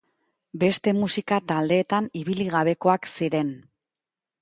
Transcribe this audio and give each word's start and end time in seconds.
Beste 0.63 0.93
musika 1.01 1.39
taldeetan 1.53 2.09
ibili 2.23 2.51
gabekoak 2.57 3.09
ziren. 3.15 3.57